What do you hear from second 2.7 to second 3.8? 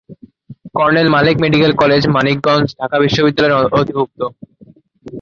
ঢাকা বিশ্ববিদ্যালয়ের